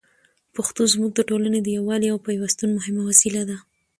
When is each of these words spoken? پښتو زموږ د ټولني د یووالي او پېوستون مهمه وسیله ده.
پښتو 0.55 0.81
زموږ 0.93 1.11
د 1.15 1.19
ټولني 1.29 1.59
د 1.63 1.67
یووالي 1.77 2.07
او 2.13 2.17
پېوستون 2.27 2.69
مهمه 2.77 3.01
وسیله 3.09 3.41
ده. 3.49 3.57